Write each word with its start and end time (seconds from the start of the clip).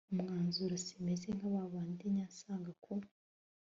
umwanzuro 0.13 0.75
simeze 0.85 1.27
nk 1.37 1.43
abandi 1.65 2.03
njya 2.11 2.25
nsanga 2.31 2.71
ku 2.83 2.93